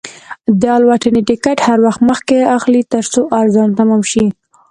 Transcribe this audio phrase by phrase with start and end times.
[0.61, 4.25] د الوتنې ټکټ هر وخت مخکې اخلئ، ترڅو ارزان تمام شي.